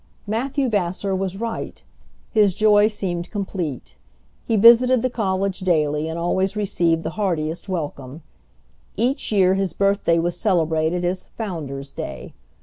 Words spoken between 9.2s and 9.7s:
year